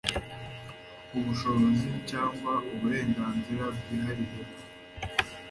[1.17, 4.61] ubushobozi cyangwa uburenganzira bwihariye bwo